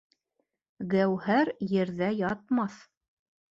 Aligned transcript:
Гәүһәр 0.93 1.53
ерҙә 1.75 2.11
ятмаҫ. 2.23 2.83